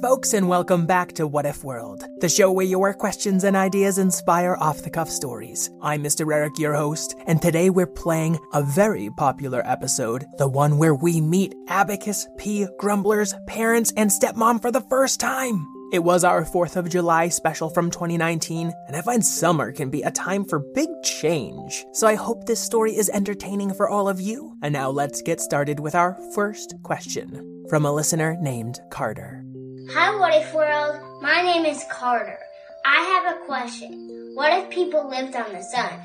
Folks, 0.00 0.32
and 0.32 0.48
welcome 0.48 0.86
back 0.86 1.12
to 1.12 1.26
What 1.26 1.44
If 1.44 1.62
World, 1.62 2.06
the 2.20 2.28
show 2.28 2.50
where 2.50 2.64
your 2.64 2.94
questions 2.94 3.44
and 3.44 3.54
ideas 3.54 3.98
inspire 3.98 4.56
off 4.56 4.82
the 4.82 4.88
cuff 4.88 5.10
stories. 5.10 5.68
I'm 5.82 6.02
Mr. 6.02 6.32
Eric, 6.32 6.58
your 6.58 6.74
host, 6.74 7.14
and 7.26 7.42
today 7.42 7.68
we're 7.68 7.86
playing 7.86 8.38
a 8.54 8.62
very 8.62 9.10
popular 9.18 9.62
episode, 9.66 10.24
the 10.38 10.48
one 10.48 10.78
where 10.78 10.94
we 10.94 11.20
meet 11.20 11.54
Abacus 11.68 12.26
P. 12.38 12.66
Grumbler's 12.78 13.34
parents 13.46 13.92
and 13.94 14.10
stepmom 14.10 14.62
for 14.62 14.72
the 14.72 14.80
first 14.80 15.20
time. 15.20 15.66
It 15.92 16.02
was 16.02 16.24
our 16.24 16.44
4th 16.44 16.76
of 16.76 16.88
July 16.88 17.28
special 17.28 17.68
from 17.68 17.90
2019, 17.90 18.72
and 18.86 18.96
I 18.96 19.02
find 19.02 19.24
summer 19.24 19.70
can 19.70 19.90
be 19.90 20.00
a 20.00 20.10
time 20.10 20.46
for 20.46 20.64
big 20.74 20.88
change. 21.02 21.84
So 21.92 22.06
I 22.06 22.14
hope 22.14 22.46
this 22.46 22.60
story 22.60 22.96
is 22.96 23.10
entertaining 23.10 23.74
for 23.74 23.90
all 23.90 24.08
of 24.08 24.20
you. 24.20 24.56
And 24.62 24.72
now 24.72 24.88
let's 24.88 25.20
get 25.20 25.40
started 25.40 25.78
with 25.78 25.94
our 25.94 26.16
first 26.34 26.74
question 26.84 27.66
from 27.68 27.84
a 27.84 27.92
listener 27.92 28.38
named 28.40 28.80
Carter. 28.90 29.44
Hi, 29.92 30.16
What 30.16 30.32
If 30.34 30.54
World. 30.54 31.00
My 31.20 31.42
name 31.42 31.64
is 31.64 31.84
Carter. 31.90 32.38
I 32.84 33.00
have 33.24 33.34
a 33.36 33.44
question. 33.44 34.30
What 34.34 34.52
if 34.52 34.70
people 34.70 35.08
lived 35.08 35.34
on 35.34 35.52
the 35.52 35.62
sun? 35.62 36.00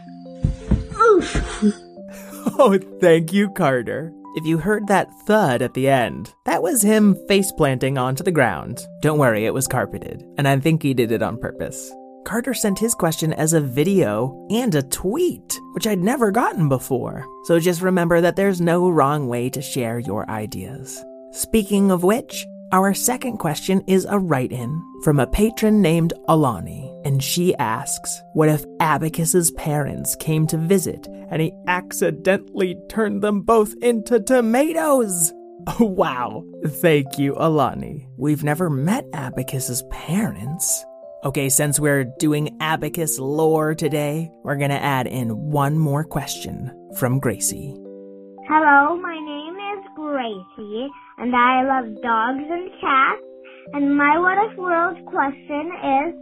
Oof! 1.02 1.81
Oh, 2.58 2.80
thank 3.02 3.33
you, 3.33 3.50
Carter. 3.50 4.14
If 4.36 4.45
you 4.45 4.59
heard 4.59 4.88
that 4.88 5.11
thud 5.25 5.61
at 5.61 5.73
the 5.73 5.89
end, 5.89 6.33
that 6.45 6.61
was 6.61 6.81
him 6.81 7.16
face 7.27 7.52
planting 7.52 7.97
onto 7.97 8.23
the 8.23 8.31
ground. 8.31 8.88
Don't 9.02 9.17
worry, 9.17 9.45
it 9.45 9.53
was 9.53 9.67
carpeted, 9.67 10.23
and 10.38 10.47
I 10.47 10.58
think 10.59 10.81
he 10.81 10.94
did 10.94 11.11
it 11.11 11.23
on 11.23 11.38
purpose. 11.39 11.92
Carter 12.23 12.53
sent 12.53 12.80
his 12.80 12.94
question 12.94 13.33
as 13.33 13.53
a 13.53 13.59
video 13.59 14.47
and 14.52 14.73
a 14.75 14.83
tweet, 14.83 15.59
which 15.73 15.88
I'd 15.88 15.99
never 15.99 16.31
gotten 16.31 16.70
before. 16.70 17.25
So 17.45 17.59
just 17.59 17.81
remember 17.81 18.22
that 18.22 18.36
there's 18.36 18.61
no 18.61 18.89
wrong 18.89 19.27
way 19.27 19.49
to 19.49 19.61
share 19.61 19.99
your 19.99 20.30
ideas. 20.30 21.03
Speaking 21.31 21.92
of 21.92 22.04
which, 22.04 22.45
our 22.75 22.93
second 22.93 23.37
question 23.37 23.81
is 23.87 24.05
a 24.09 24.19
write 24.19 24.52
in 24.52 24.83
from 25.02 25.17
a 25.17 25.27
patron 25.27 25.81
named 25.81 26.11
Alani, 26.27 26.93
and 27.05 27.23
she 27.23 27.55
asks 27.55 28.21
What 28.33 28.49
if 28.49 28.65
Abacus's 28.81 29.52
parents 29.52 30.13
came 30.17 30.45
to 30.47 30.58
visit 30.58 31.08
and 31.31 31.41
he 31.41 31.53
accidentally 31.69 32.77
turned 32.89 33.21
them 33.21 33.43
both 33.43 33.73
into 33.81 34.19
tomatoes? 34.19 35.33
Wow. 35.80 36.43
Thank 36.67 37.17
you, 37.17 37.33
Alani. 37.37 38.08
We've 38.17 38.43
never 38.43 38.69
met 38.69 39.05
Abacus's 39.13 39.81
parents. 39.89 40.86
Okay, 41.23 41.47
since 41.49 41.80
we're 41.80 42.03
doing 42.19 42.55
Abacus 42.59 43.17
lore 43.17 43.73
today, 43.73 44.30
we're 44.43 44.57
gonna 44.57 44.75
add 44.75 45.07
in 45.07 45.30
one 45.30 45.80
more 45.80 46.03
question 46.03 46.71
from 46.97 47.19
Gracie. 47.19 47.73
Hello, 48.47 48.97
my 48.97 49.15
name 49.15 49.55
is 49.55 49.86
Gracie, 49.95 50.89
and 51.17 51.36
I 51.36 51.64
love 51.64 52.02
dogs 52.02 52.45
and 52.49 52.70
cats. 52.81 53.21
And 53.73 53.98
my 53.98 54.20
What 54.20 54.37
If 54.52 54.58
World 54.58 54.98
question 55.05 55.71
is, 55.81 56.14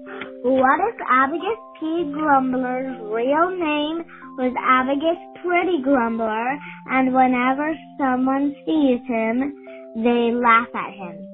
what 0.43 0.79
if 0.79 0.95
Abacus 1.09 1.59
P. 1.79 2.11
Grumbler's 2.13 2.97
real 3.11 3.51
name 3.51 4.05
was 4.37 4.53
Abacus 4.59 5.19
Pretty 5.43 5.81
Grumbler, 5.83 6.57
and 6.91 7.13
whenever 7.13 7.73
someone 7.99 8.55
sees 8.65 8.99
him, 9.07 9.53
they 10.03 10.31
laugh 10.31 10.71
at 10.73 10.93
him? 10.93 11.27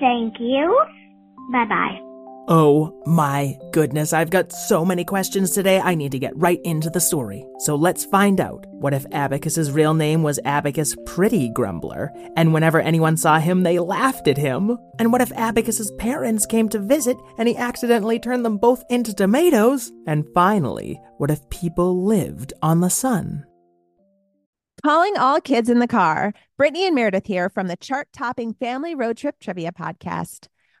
Thank 0.00 0.34
you. 0.38 0.78
Bye 1.52 1.66
bye. 1.66 2.09
Oh 2.52 3.00
my 3.06 3.56
goodness, 3.70 4.12
I've 4.12 4.30
got 4.30 4.50
so 4.50 4.84
many 4.84 5.04
questions 5.04 5.52
today, 5.52 5.78
I 5.78 5.94
need 5.94 6.10
to 6.10 6.18
get 6.18 6.36
right 6.36 6.60
into 6.64 6.90
the 6.90 6.98
story. 6.98 7.46
So 7.60 7.76
let's 7.76 8.04
find 8.04 8.40
out. 8.40 8.66
What 8.70 8.92
if 8.92 9.06
Abacus's 9.12 9.70
real 9.70 9.94
name 9.94 10.24
was 10.24 10.40
Abacus 10.44 10.96
Pretty 11.06 11.48
Grumbler, 11.50 12.10
and 12.36 12.52
whenever 12.52 12.80
anyone 12.80 13.16
saw 13.16 13.38
him, 13.38 13.62
they 13.62 13.78
laughed 13.78 14.26
at 14.26 14.36
him? 14.36 14.76
And 14.98 15.12
what 15.12 15.20
if 15.20 15.30
Abacus's 15.30 15.92
parents 15.92 16.44
came 16.44 16.68
to 16.70 16.80
visit 16.80 17.16
and 17.38 17.46
he 17.46 17.56
accidentally 17.56 18.18
turned 18.18 18.44
them 18.44 18.58
both 18.58 18.82
into 18.90 19.14
tomatoes? 19.14 19.92
And 20.08 20.26
finally, 20.34 21.00
what 21.18 21.30
if 21.30 21.48
people 21.50 22.04
lived 22.04 22.52
on 22.62 22.80
the 22.80 22.90
sun? 22.90 23.46
Calling 24.82 25.16
all 25.16 25.40
kids 25.40 25.70
in 25.70 25.78
the 25.78 25.86
car. 25.86 26.34
Brittany 26.56 26.84
and 26.84 26.96
Meredith 26.96 27.26
here 27.26 27.48
from 27.48 27.68
the 27.68 27.76
chart 27.76 28.08
topping 28.12 28.54
Family 28.54 28.96
Road 28.96 29.18
Trip 29.18 29.38
Trivia 29.38 29.70
Podcast. 29.70 30.48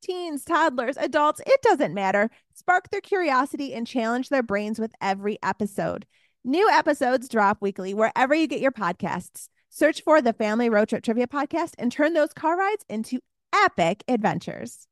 teens, 0.00 0.44
toddlers, 0.44 0.96
adults, 0.96 1.40
it 1.46 1.62
doesn't 1.62 1.94
matter. 1.94 2.30
Spark 2.54 2.90
their 2.90 3.00
curiosity 3.00 3.74
and 3.74 3.86
challenge 3.86 4.28
their 4.28 4.42
brains 4.42 4.78
with 4.78 4.92
every 5.00 5.38
episode. 5.42 6.06
New 6.44 6.68
episodes 6.70 7.28
drop 7.28 7.58
weekly 7.60 7.94
wherever 7.94 8.34
you 8.34 8.46
get 8.46 8.60
your 8.60 8.72
podcasts. 8.72 9.48
Search 9.68 10.02
for 10.02 10.20
the 10.20 10.32
Family 10.32 10.68
Road 10.68 10.88
Trip 10.88 11.04
Trivia 11.04 11.26
Podcast 11.26 11.72
and 11.78 11.92
turn 11.92 12.14
those 12.14 12.32
car 12.32 12.56
rides 12.56 12.84
into 12.88 13.20
epic 13.52 14.02
adventures. 14.08 14.86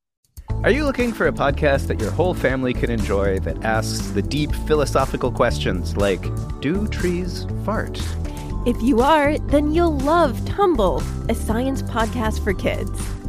Are 0.64 0.70
you 0.70 0.84
looking 0.84 1.12
for 1.12 1.26
a 1.28 1.32
podcast 1.32 1.86
that 1.86 2.00
your 2.00 2.10
whole 2.10 2.34
family 2.34 2.75
can 2.75 2.90
enjoy 2.90 3.38
that 3.40 3.64
asks 3.64 4.08
the 4.08 4.22
deep 4.22 4.52
philosophical 4.66 5.30
questions 5.30 5.96
like 5.96 6.22
Do 6.60 6.88
trees 6.88 7.46
fart? 7.64 8.00
If 8.66 8.82
you 8.82 9.00
are, 9.00 9.38
then 9.38 9.72
you'll 9.72 9.99
love 9.99 10.44
Tumble, 10.46 11.02
a 11.28 11.34
science 11.34 11.82
podcast 11.82 12.43
for 12.43 12.52
kids. 12.52 13.18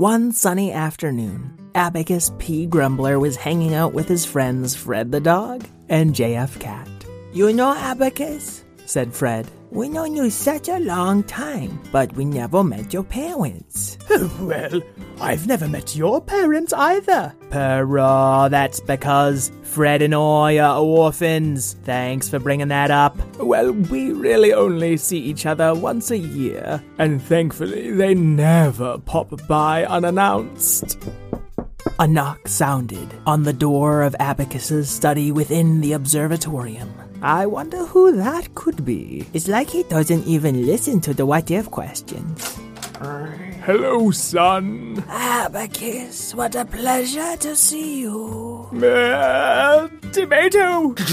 One 0.00 0.32
sunny 0.32 0.72
afternoon, 0.72 1.58
Abacus 1.74 2.32
P. 2.38 2.64
Grumbler 2.64 3.18
was 3.18 3.36
hanging 3.36 3.74
out 3.74 3.92
with 3.92 4.08
his 4.08 4.24
friends 4.24 4.74
Fred 4.74 5.12
the 5.12 5.20
dog 5.20 5.66
and 5.90 6.14
JF 6.14 6.58
Cat. 6.58 6.88
You 7.34 7.52
know 7.52 7.74
Abacus? 7.76 8.64
said 8.86 9.12
Fred. 9.12 9.46
We 9.72 9.88
known 9.88 10.16
you 10.16 10.30
such 10.30 10.68
a 10.68 10.80
long 10.80 11.22
time, 11.22 11.80
but 11.92 12.12
we 12.16 12.24
never 12.24 12.64
met 12.64 12.92
your 12.92 13.04
parents. 13.04 13.98
well, 14.40 14.82
I've 15.20 15.46
never 15.46 15.68
met 15.68 15.94
your 15.94 16.20
parents 16.20 16.72
either. 16.72 17.32
Pero, 17.50 18.48
that's 18.50 18.80
because 18.80 19.52
Fred 19.62 20.02
and 20.02 20.12
I 20.12 20.58
are 20.58 20.82
orphans. 20.82 21.76
Thanks 21.84 22.28
for 22.28 22.40
bringing 22.40 22.66
that 22.68 22.90
up. 22.90 23.16
Well, 23.38 23.70
we 23.70 24.10
really 24.10 24.52
only 24.52 24.96
see 24.96 25.18
each 25.18 25.46
other 25.46 25.72
once 25.72 26.10
a 26.10 26.18
year, 26.18 26.82
and 26.98 27.22
thankfully 27.22 27.92
they 27.92 28.12
never 28.14 28.98
pop 28.98 29.46
by 29.46 29.84
unannounced. 29.84 30.98
A 32.00 32.08
knock 32.08 32.48
sounded 32.48 33.08
on 33.24 33.44
the 33.44 33.52
door 33.52 34.02
of 34.02 34.16
Abacus's 34.18 34.90
study 34.90 35.30
within 35.30 35.80
the 35.80 35.94
observatorium. 35.94 36.92
I 37.22 37.46
wonder 37.46 37.84
who 37.84 38.16
that 38.16 38.54
could 38.54 38.84
be. 38.84 39.26
It's 39.34 39.48
like 39.48 39.68
he 39.68 39.82
doesn't 39.84 40.26
even 40.26 40.66
listen 40.66 41.00
to 41.02 41.14
the 41.14 41.26
what 41.26 41.50
if 41.50 41.70
questions. 41.70 42.58
Hello, 43.62 44.10
son. 44.10 45.04
Abacus, 45.08 46.34
what 46.34 46.54
a 46.54 46.64
pleasure 46.64 47.36
to 47.36 47.56
see 47.56 48.00
you. 48.00 48.68
Uh, 48.82 49.88
tomato. 50.12 50.94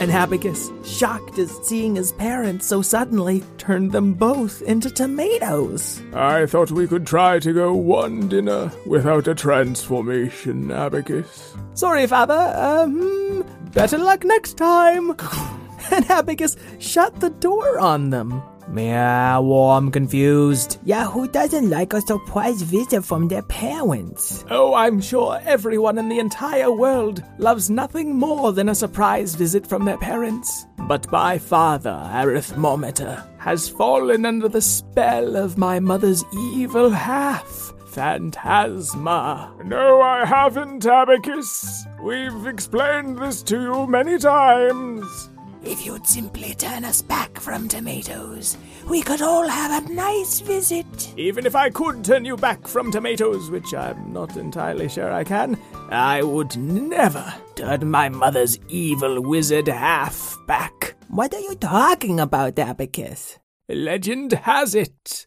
And 0.00 0.10
Abacus, 0.10 0.70
shocked 0.82 1.38
at 1.38 1.50
seeing 1.62 1.96
his 1.96 2.10
parents 2.12 2.66
so 2.66 2.80
suddenly, 2.80 3.44
turned 3.58 3.92
them 3.92 4.14
both 4.14 4.62
into 4.62 4.90
tomatoes. 4.90 6.00
I 6.14 6.46
thought 6.46 6.70
we 6.70 6.88
could 6.88 7.06
try 7.06 7.38
to 7.38 7.52
go 7.52 7.74
one 7.74 8.26
dinner 8.26 8.72
without 8.86 9.28
a 9.28 9.34
transformation, 9.34 10.70
Abacus. 10.70 11.54
Sorry, 11.74 12.06
father. 12.06 12.54
Um, 12.56 13.39
better 13.72 13.98
luck 13.98 14.24
next 14.24 14.56
time. 14.56 15.10
and 15.90 16.10
Abacus 16.10 16.56
shut 16.78 17.18
the 17.20 17.30
door 17.30 17.78
on 17.78 18.10
them. 18.10 18.42
Yeah, 18.74 19.38
well, 19.38 19.70
I'm 19.70 19.90
confused. 19.90 20.78
Yeah, 20.84 21.06
who 21.06 21.26
doesn't 21.26 21.70
like 21.70 21.92
a 21.92 22.00
surprise 22.00 22.62
visit 22.62 23.04
from 23.04 23.26
their 23.26 23.42
parents? 23.42 24.44
Oh, 24.48 24.74
I'm 24.74 25.00
sure 25.00 25.40
everyone 25.44 25.98
in 25.98 26.08
the 26.08 26.20
entire 26.20 26.70
world 26.70 27.24
loves 27.38 27.68
nothing 27.68 28.14
more 28.14 28.52
than 28.52 28.68
a 28.68 28.74
surprise 28.74 29.34
visit 29.34 29.66
from 29.66 29.84
their 29.84 29.98
parents. 29.98 30.66
But 30.78 31.10
my 31.10 31.38
father, 31.38 32.00
Arithmometer, 32.12 33.24
has 33.38 33.68
fallen 33.68 34.24
under 34.24 34.48
the 34.48 34.62
spell 34.62 35.36
of 35.36 35.58
my 35.58 35.80
mother's 35.80 36.22
evil 36.32 36.90
half. 36.90 37.72
Phantasma. 37.88 39.52
No, 39.64 40.00
I 40.00 40.24
haven't, 40.24 40.86
Abacus. 40.86 41.84
We've 42.02 42.46
explained 42.46 43.18
this 43.18 43.42
to 43.44 43.60
you 43.60 43.86
many 43.86 44.18
times. 44.18 45.28
If 45.62 45.84
you'd 45.84 46.06
simply 46.06 46.54
turn 46.54 46.84
us 46.84 47.02
back 47.02 47.38
from 47.38 47.68
tomatoes, 47.68 48.56
we 48.88 49.02
could 49.02 49.20
all 49.20 49.46
have 49.46 49.84
a 49.84 49.92
nice 49.92 50.40
visit. 50.40 51.12
Even 51.18 51.44
if 51.44 51.54
I 51.54 51.68
could 51.68 52.02
turn 52.02 52.24
you 52.24 52.38
back 52.38 52.66
from 52.66 52.90
tomatoes, 52.90 53.50
which 53.50 53.74
I'm 53.74 54.14
not 54.14 54.38
entirely 54.38 54.88
sure 54.88 55.12
I 55.12 55.24
can, 55.24 55.58
I 55.90 56.22
would 56.22 56.56
never 56.56 57.34
turn 57.54 57.90
my 57.90 58.08
mother's 58.08 58.58
evil 58.68 59.20
wizard 59.20 59.68
half 59.68 60.34
back. 60.46 60.94
What 61.08 61.34
are 61.34 61.40
you 61.40 61.54
talking 61.56 62.18
about, 62.18 62.58
Abacus? 62.58 63.38
Legend 63.68 64.32
has 64.32 64.74
it. 64.74 65.24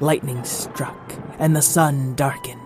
Lightning 0.00 0.42
struck, 0.42 1.14
and 1.38 1.54
the 1.54 1.62
sun 1.62 2.16
darkened. 2.16 2.61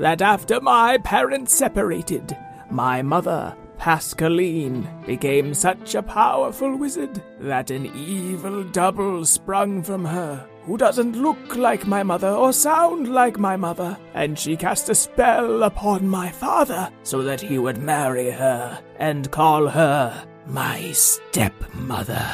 That 0.00 0.22
after 0.22 0.62
my 0.62 0.96
parents 0.96 1.52
separated, 1.54 2.34
my 2.70 3.02
mother 3.02 3.54
Pascaline 3.76 4.88
became 5.04 5.52
such 5.52 5.94
a 5.94 6.02
powerful 6.02 6.74
wizard 6.74 7.22
that 7.38 7.70
an 7.70 7.84
evil 7.94 8.64
double 8.64 9.26
sprung 9.26 9.82
from 9.82 10.06
her, 10.06 10.48
who 10.64 10.78
doesn't 10.78 11.16
look 11.16 11.54
like 11.54 11.86
my 11.86 12.02
mother 12.02 12.30
or 12.30 12.54
sound 12.54 13.08
like 13.08 13.38
my 13.38 13.56
mother, 13.56 13.98
and 14.14 14.38
she 14.38 14.56
cast 14.56 14.88
a 14.88 14.94
spell 14.94 15.64
upon 15.64 16.08
my 16.08 16.30
father 16.30 16.90
so 17.02 17.20
that 17.20 17.42
he 17.42 17.58
would 17.58 17.76
marry 17.76 18.30
her 18.30 18.82
and 18.98 19.30
call 19.30 19.68
her 19.68 20.26
my 20.46 20.92
stepmother. 20.92 22.26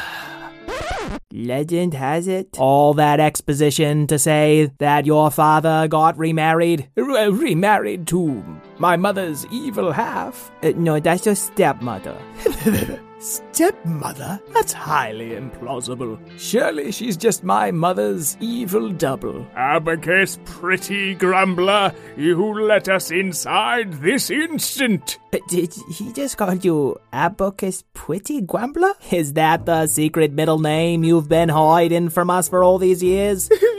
Legend 1.32 1.94
has 1.94 2.28
it. 2.28 2.56
All 2.58 2.94
that 2.94 3.20
exposition 3.20 4.06
to 4.06 4.18
say 4.18 4.70
that 4.78 5.06
your 5.06 5.30
father 5.30 5.86
got 5.88 6.16
remarried, 6.18 6.88
r- 6.96 7.30
remarried 7.30 8.06
to 8.08 8.42
my 8.78 8.96
mother's 8.96 9.46
evil 9.46 9.92
half. 9.92 10.50
Uh, 10.62 10.72
no, 10.76 10.98
that's 10.98 11.26
your 11.26 11.34
stepmother. 11.34 12.16
stepmother? 13.26 14.40
That's 14.54 14.72
highly 14.72 15.30
implausible. 15.30 16.18
Surely 16.38 16.92
she's 16.92 17.16
just 17.16 17.42
my 17.44 17.70
mother's 17.70 18.36
evil 18.40 18.90
double. 18.90 19.46
Abacus, 19.56 20.38
pretty 20.44 21.14
grumbler, 21.14 21.92
you 22.16 22.36
let 22.62 22.88
us 22.88 23.10
inside 23.10 23.92
this 23.94 24.30
instant. 24.30 25.18
Did 25.48 25.74
he 25.90 26.12
just 26.12 26.38
call 26.38 26.54
you 26.54 26.98
Abacus 27.12 27.84
Pretty 27.92 28.40
Grumbler? 28.40 28.94
Is 29.12 29.34
that 29.34 29.66
the 29.66 29.86
secret 29.86 30.32
middle 30.32 30.58
name 30.58 31.04
you've 31.04 31.28
been 31.28 31.50
hiding 31.50 32.08
from 32.08 32.30
us 32.30 32.48
for 32.48 32.64
all 32.64 32.78
these 32.78 33.02
years? 33.02 33.50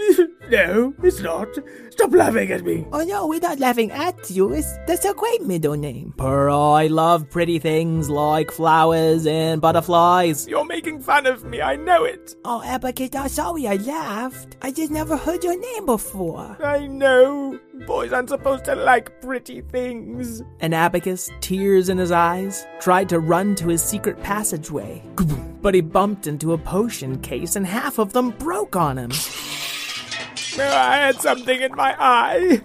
No, 0.49 0.94
it's 1.03 1.19
not. 1.19 1.49
Stop 1.89 2.13
laughing 2.13 2.51
at 2.51 2.63
me. 2.63 2.85
Oh 2.94 3.03
no, 3.03 3.27
we're 3.27 3.39
not 3.39 3.59
laughing 3.59 3.91
at 3.91 4.29
you. 4.29 4.53
It's, 4.53 4.77
that's 4.88 5.03
a 5.03 5.13
great 5.13 5.41
middle 5.41 5.75
name. 5.75 6.13
Pearl, 6.17 6.55
I 6.55 6.88
love 6.88 7.29
pretty 7.29 7.59
things 7.59 8.09
like 8.09 8.51
flowers 8.51 9.27
and 9.27 9.59
butterflies. 9.59 10.47
You're 10.47 10.65
making 10.65 11.01
fun 11.01 11.25
of 11.25 11.44
me, 11.44 11.61
I 11.61 11.75
know 11.75 12.05
it. 12.05 12.35
Oh, 12.45 12.61
Abacus, 12.63 13.13
I'm 13.15 13.29
sorry 13.29 13.67
I 13.67 13.75
laughed. 13.75 14.55
I 14.61 14.71
just 14.71 14.91
never 14.91 15.17
heard 15.17 15.44
your 15.44 15.59
name 15.59 15.85
before. 15.85 16.57
I 16.63 16.88
know. 16.88 17.59
Boys 17.85 18.13
aren't 18.13 18.29
supposed 18.29 18.65
to 18.65 18.75
like 18.75 19.21
pretty 19.21 19.61
things. 19.61 20.41
And 20.61 20.73
Abacus, 20.73 21.29
tears 21.41 21.89
in 21.89 21.97
his 21.97 22.11
eyes, 22.11 22.65
tried 22.79 23.09
to 23.09 23.19
run 23.19 23.55
to 23.55 23.67
his 23.67 23.81
secret 23.83 24.21
passageway. 24.23 25.03
But 25.61 25.73
he 25.73 25.81
bumped 25.81 26.27
into 26.27 26.53
a 26.53 26.57
potion 26.57 27.19
case 27.19 27.55
and 27.55 27.65
half 27.65 27.97
of 27.99 28.13
them 28.13 28.29
broke 28.31 28.75
on 28.75 28.97
him. 28.97 29.11
I 30.59 30.98
had 30.98 31.21
something 31.21 31.62
in 31.62 31.75
my 31.75 31.95
eye. 32.00 32.62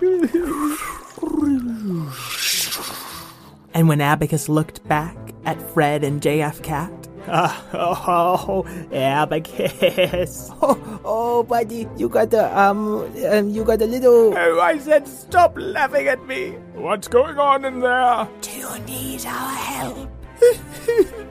And 3.75 3.89
when 3.89 4.01
Abacus 4.01 4.49
looked 4.49 4.87
back 4.87 5.17
at 5.45 5.61
Fred 5.73 6.05
and 6.05 6.21
JF 6.21 6.63
Cat, 6.63 6.93
oh, 7.29 7.65
oh, 8.69 8.95
Abacus. 8.95 10.51
Oh, 10.61 11.01
oh, 11.05 11.43
buddy, 11.43 11.89
you 11.97 12.09
got 12.09 12.31
the, 12.31 12.59
um, 12.59 13.11
um, 13.31 13.49
you 13.51 13.65
got 13.65 13.81
a 13.81 13.87
little. 13.87 14.37
oh, 14.37 14.61
I 14.61 14.79
said 14.79 15.09
stop 15.09 15.55
laughing 15.57 16.07
at 16.09 16.25
me. 16.27 16.51
What's 16.75 17.09
going 17.09 17.39
on 17.39 17.65
in 17.65 17.81
there? 17.81 18.29
Do 18.43 18.51
you 18.51 18.79
need 18.81 19.25
our 19.27 19.55
help? 19.55 20.11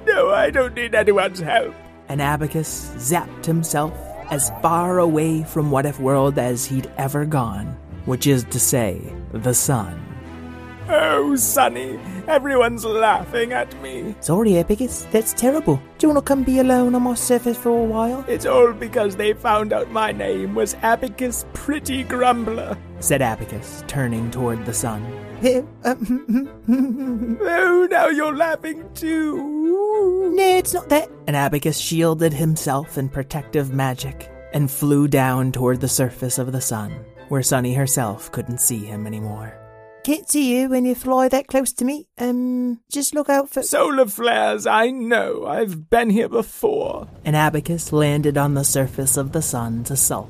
No, 0.05 0.31
I 0.31 0.49
don't 0.49 0.73
need 0.73 0.95
anyone's 0.95 1.39
help. 1.39 1.75
And 2.09 2.21
Abacus 2.23 2.89
zapped 2.97 3.45
himself 3.45 3.93
as 4.31 4.49
far 4.61 4.97
away 4.99 5.43
from 5.43 5.69
What 5.71 5.85
If 5.85 5.99
World 5.99 6.39
as 6.39 6.65
he'd 6.65 6.89
ever 6.97 7.25
gone, 7.25 7.77
which 8.05 8.25
is 8.27 8.43
to 8.45 8.59
say, 8.59 9.01
the 9.33 9.53
sun. 9.53 10.01
Oh, 10.89 11.35
Sonny, 11.35 11.99
everyone's 12.27 12.83
laughing 12.83 13.53
at 13.53 13.79
me. 13.81 14.13
Sorry, 14.19 14.57
Abacus, 14.57 15.05
that's 15.11 15.33
terrible. 15.33 15.75
Do 15.97 16.07
you 16.07 16.13
want 16.13 16.25
to 16.25 16.27
come 16.27 16.43
be 16.43 16.59
alone 16.59 16.95
on 16.95 17.03
my 17.03 17.13
surface 17.13 17.57
for 17.57 17.69
a 17.69 17.83
while? 17.83 18.25
It's 18.27 18.45
all 18.45 18.73
because 18.73 19.15
they 19.15 19.33
found 19.33 19.71
out 19.71 19.89
my 19.91 20.11
name 20.11 20.55
was 20.55 20.73
Abacus 20.81 21.45
Pretty 21.53 22.03
Grumbler. 22.03 22.77
said 22.99 23.21
Abacus, 23.21 23.83
turning 23.87 24.31
toward 24.31 24.65
the 24.65 24.73
sun. 24.73 25.05
Oh, 27.43 27.87
now 27.89 28.07
you're 28.07 28.35
laughing 28.35 28.87
too. 28.93 29.60
No, 30.31 30.57
it's 30.57 30.73
not 30.73 30.89
that. 30.89 31.09
And 31.27 31.35
Abacus 31.35 31.77
shielded 31.77 32.33
himself 32.33 32.97
in 32.97 33.09
protective 33.09 33.73
magic 33.73 34.31
and 34.53 34.71
flew 34.71 35.07
down 35.07 35.51
toward 35.51 35.81
the 35.81 35.89
surface 35.89 36.37
of 36.37 36.51
the 36.51 36.61
sun, 36.61 37.05
where 37.27 37.43
Sunny 37.43 37.73
herself 37.73 38.31
couldn't 38.31 38.61
see 38.61 38.79
him 38.85 39.05
anymore. 39.05 39.57
Can't 40.03 40.27
see 40.27 40.55
you 40.55 40.69
when 40.69 40.85
you 40.85 40.95
fly 40.95 41.27
that 41.27 41.47
close 41.47 41.73
to 41.73 41.85
me. 41.85 42.07
Um, 42.17 42.79
just 42.89 43.13
look 43.13 43.29
out 43.29 43.49
for. 43.49 43.61
Solar 43.61 44.07
flares, 44.07 44.65
I 44.65 44.89
know. 44.89 45.45
I've 45.45 45.89
been 45.89 46.09
here 46.09 46.29
before. 46.29 47.07
And 47.23 47.35
Abacus 47.35 47.93
landed 47.93 48.37
on 48.37 48.55
the 48.55 48.63
surface 48.63 49.15
of 49.17 49.31
the 49.31 49.43
sun 49.43 49.83
to 49.83 49.95
sulk. 49.95 50.29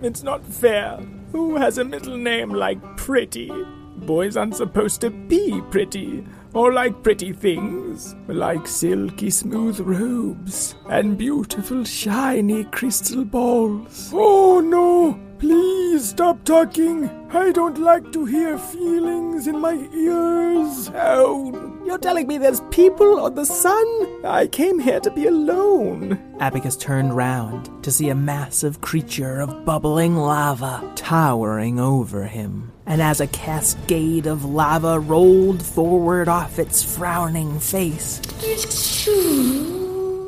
It's 0.00 0.22
not 0.22 0.44
fair. 0.44 0.98
Who 1.32 1.56
has 1.56 1.78
a 1.78 1.84
middle 1.84 2.16
name 2.16 2.50
like 2.50 2.80
Pretty? 2.96 3.50
Boys 3.96 4.36
aren't 4.36 4.56
supposed 4.56 5.00
to 5.02 5.10
be 5.10 5.60
pretty, 5.70 6.24
or 6.54 6.72
like 6.72 7.02
pretty 7.02 7.32
things, 7.32 8.14
like 8.28 8.66
silky 8.66 9.30
smooth 9.30 9.80
robes 9.80 10.74
and 10.88 11.16
beautiful 11.16 11.84
shiny 11.84 12.64
crystal 12.64 13.24
balls. 13.24 14.10
Oh 14.12 14.60
no! 14.60 15.18
Please 15.42 16.10
stop 16.10 16.44
talking. 16.44 17.10
I 17.32 17.50
don't 17.50 17.76
like 17.78 18.12
to 18.12 18.24
hear 18.24 18.56
feelings 18.56 19.48
in 19.48 19.58
my 19.58 19.74
ears. 19.92 20.88
Oh, 20.94 21.80
You're 21.84 21.98
telling 21.98 22.28
me 22.28 22.38
there's 22.38 22.60
people 22.70 23.18
on 23.18 23.34
the 23.34 23.44
sun? 23.44 23.84
I 24.24 24.46
came 24.46 24.78
here 24.78 25.00
to 25.00 25.10
be 25.10 25.26
alone. 25.26 26.16
Abacus 26.38 26.76
turned 26.76 27.16
round 27.16 27.68
to 27.82 27.90
see 27.90 28.08
a 28.08 28.14
massive 28.14 28.80
creature 28.82 29.40
of 29.40 29.64
bubbling 29.64 30.14
lava 30.14 30.88
towering 30.94 31.80
over 31.80 32.22
him. 32.22 32.70
And 32.86 33.02
as 33.02 33.20
a 33.20 33.26
cascade 33.26 34.28
of 34.28 34.44
lava 34.44 35.00
rolled 35.00 35.60
forward 35.60 36.28
off 36.28 36.60
its 36.60 36.84
frowning 36.84 37.58
face, 37.58 38.20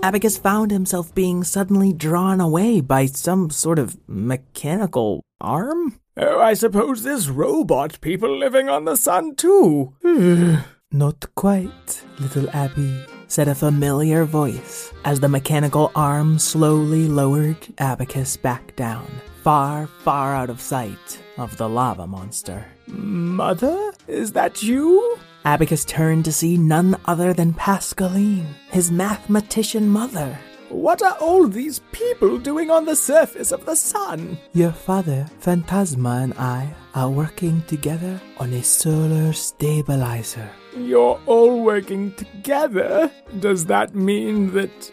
Abacus 0.04 0.36
found 0.36 0.70
himself 0.70 1.14
being 1.14 1.42
suddenly 1.42 1.90
drawn 1.90 2.38
away 2.38 2.82
by 2.82 3.06
some 3.06 3.48
sort 3.48 3.78
of 3.78 3.96
mechanical 4.06 5.24
arm. 5.40 5.98
Oh, 6.18 6.40
I 6.42 6.52
suppose 6.52 7.02
there's 7.02 7.30
robot 7.30 7.98
people 8.02 8.38
living 8.38 8.68
on 8.68 8.84
the 8.84 8.98
sun 8.98 9.34
too. 9.34 9.94
Not 10.92 11.34
quite, 11.34 12.02
little 12.18 12.50
Abby, 12.50 13.02
said 13.28 13.48
a 13.48 13.54
familiar 13.54 14.26
voice 14.26 14.92
as 15.06 15.20
the 15.20 15.28
mechanical 15.30 15.90
arm 15.96 16.38
slowly 16.38 17.08
lowered 17.08 17.66
Abacus 17.78 18.36
back 18.36 18.76
down, 18.76 19.06
far, 19.42 19.86
far 19.86 20.34
out 20.34 20.50
of 20.50 20.60
sight 20.60 21.22
of 21.38 21.56
the 21.56 21.66
lava 21.66 22.06
monster. 22.06 22.66
Mother? 22.86 23.94
Is 24.06 24.32
that 24.32 24.62
you? 24.62 25.18
Abacus 25.44 25.84
turned 25.84 26.24
to 26.24 26.32
see 26.32 26.56
none 26.56 26.96
other 27.04 27.34
than 27.34 27.52
Pascaline, 27.52 28.46
his 28.70 28.90
mathematician 28.90 29.88
mother. 29.88 30.38
What 30.74 31.02
are 31.02 31.16
all 31.20 31.46
these 31.46 31.78
people 31.92 32.36
doing 32.36 32.68
on 32.68 32.84
the 32.84 32.96
surface 32.96 33.52
of 33.52 33.64
the 33.64 33.76
sun? 33.76 34.36
Your 34.54 34.72
father, 34.72 35.30
Phantasma, 35.38 36.18
and 36.20 36.34
I 36.34 36.74
are 36.96 37.08
working 37.08 37.62
together 37.68 38.20
on 38.38 38.52
a 38.52 38.62
solar 38.62 39.32
stabilizer. 39.32 40.50
You're 40.76 41.20
all 41.26 41.62
working 41.62 42.12
together? 42.14 43.08
Does 43.38 43.66
that 43.66 43.94
mean 43.94 44.52
that. 44.54 44.90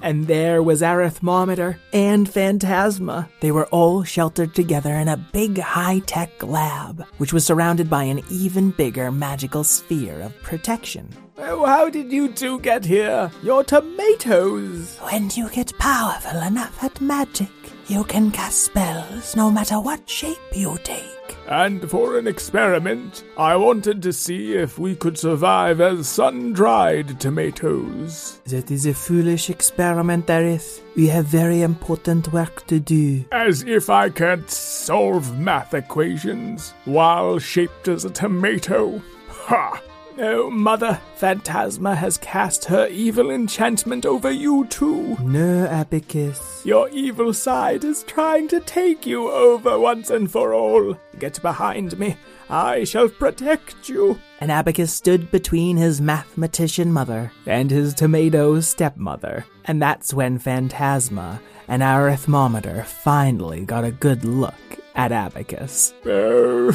And 0.00 0.28
there 0.28 0.62
was 0.62 0.80
Arithmometer 0.80 1.80
and 1.92 2.28
Phantasma. 2.28 3.28
They 3.40 3.50
were 3.50 3.66
all 3.66 4.04
sheltered 4.04 4.54
together 4.54 4.94
in 4.94 5.08
a 5.08 5.16
big 5.16 5.58
high 5.58 5.98
tech 6.06 6.40
lab, 6.44 7.04
which 7.18 7.32
was 7.32 7.44
surrounded 7.44 7.90
by 7.90 8.04
an 8.04 8.22
even 8.30 8.70
bigger 8.70 9.10
magical 9.10 9.64
sphere 9.64 10.20
of 10.20 10.40
protection. 10.42 11.08
Oh, 11.40 11.64
how 11.64 11.88
did 11.88 12.10
you 12.10 12.32
two 12.32 12.58
get 12.58 12.84
here? 12.84 13.30
You're 13.44 13.62
tomatoes. 13.62 14.98
When 15.10 15.30
you 15.30 15.48
get 15.50 15.76
powerful 15.78 16.40
enough 16.40 16.82
at 16.82 17.00
magic, 17.00 17.48
you 17.86 18.02
can 18.02 18.32
cast 18.32 18.64
spells 18.64 19.36
no 19.36 19.48
matter 19.48 19.80
what 19.80 20.10
shape 20.10 20.36
you 20.52 20.76
take. 20.82 21.36
And 21.46 21.88
for 21.88 22.18
an 22.18 22.26
experiment, 22.26 23.22
I 23.36 23.54
wanted 23.54 24.02
to 24.02 24.12
see 24.12 24.54
if 24.54 24.80
we 24.80 24.96
could 24.96 25.16
survive 25.16 25.80
as 25.80 26.08
sun 26.08 26.54
dried 26.54 27.20
tomatoes. 27.20 28.40
That 28.46 28.72
is 28.72 28.86
a 28.86 28.92
foolish 28.92 29.48
experiment, 29.48 30.26
Arith. 30.26 30.80
We 30.96 31.06
have 31.06 31.26
very 31.26 31.62
important 31.62 32.32
work 32.32 32.66
to 32.66 32.80
do. 32.80 33.24
As 33.30 33.62
if 33.62 33.90
I 33.90 34.10
can't 34.10 34.50
solve 34.50 35.38
math 35.38 35.72
equations 35.72 36.74
while 36.84 37.38
shaped 37.38 37.86
as 37.86 38.04
a 38.04 38.10
tomato. 38.10 39.00
Ha! 39.28 39.80
Oh, 40.20 40.50
Mother, 40.50 41.00
Phantasma 41.14 41.94
has 41.94 42.18
cast 42.18 42.64
her 42.64 42.88
evil 42.88 43.30
enchantment 43.30 44.04
over 44.04 44.32
you 44.32 44.66
too. 44.66 45.16
No, 45.20 45.66
Abacus. 45.66 46.62
Your 46.64 46.88
evil 46.88 47.32
side 47.32 47.84
is 47.84 48.02
trying 48.02 48.48
to 48.48 48.58
take 48.58 49.06
you 49.06 49.30
over 49.30 49.78
once 49.78 50.10
and 50.10 50.28
for 50.28 50.52
all. 50.52 50.96
Get 51.20 51.40
behind 51.40 51.96
me. 52.00 52.16
I 52.50 52.82
shall 52.82 53.08
protect 53.08 53.88
you. 53.88 54.18
And 54.40 54.50
Abacus 54.50 54.92
stood 54.92 55.30
between 55.30 55.76
his 55.76 56.00
mathematician 56.00 56.92
mother 56.92 57.30
and 57.46 57.70
his 57.70 57.94
tomato 57.94 58.58
stepmother. 58.58 59.44
And 59.66 59.80
that's 59.80 60.12
when 60.12 60.40
Phantasma 60.40 61.40
and 61.68 61.80
Arithmometer 61.80 62.82
finally 62.82 63.64
got 63.64 63.84
a 63.84 63.92
good 63.92 64.24
look 64.24 64.54
at 64.96 65.12
Abacus. 65.12 65.94
Oh. 66.04 66.72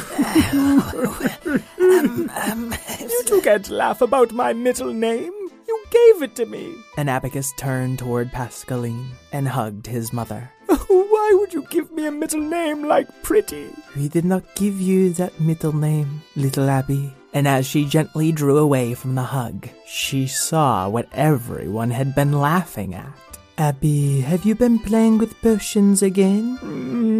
Um, 2.14 2.30
um, 2.30 2.74
you 3.00 3.22
two 3.26 3.40
can't 3.40 3.68
laugh 3.68 4.00
about 4.00 4.30
my 4.32 4.52
middle 4.52 4.92
name. 4.92 5.32
You 5.66 5.84
gave 5.90 6.22
it 6.22 6.36
to 6.36 6.46
me. 6.46 6.76
And 6.96 7.10
Abacus 7.10 7.52
turned 7.56 7.98
toward 7.98 8.30
Pascaline 8.30 9.08
and 9.32 9.48
hugged 9.48 9.86
his 9.86 10.12
mother. 10.12 10.50
Why 10.66 11.30
would 11.34 11.52
you 11.52 11.66
give 11.70 11.90
me 11.90 12.06
a 12.06 12.12
middle 12.12 12.40
name 12.40 12.84
like 12.84 13.08
Pretty? 13.24 13.68
We 13.96 14.08
did 14.08 14.24
not 14.24 14.54
give 14.54 14.80
you 14.80 15.12
that 15.14 15.40
middle 15.40 15.74
name, 15.74 16.22
little 16.36 16.70
Abby. 16.70 17.12
And 17.32 17.48
as 17.48 17.66
she 17.66 17.84
gently 17.84 18.30
drew 18.30 18.58
away 18.58 18.94
from 18.94 19.16
the 19.16 19.22
hug, 19.22 19.68
she 19.84 20.28
saw 20.28 20.88
what 20.88 21.08
everyone 21.12 21.90
had 21.90 22.14
been 22.14 22.32
laughing 22.32 22.94
at. 22.94 23.12
Abby, 23.56 24.20
have 24.20 24.44
you 24.44 24.54
been 24.56 24.80
playing 24.80 25.18
with 25.18 25.40
potions 25.40 26.02
again? 26.02 26.58